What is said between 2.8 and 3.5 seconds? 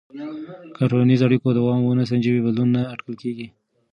اټکل کېږي.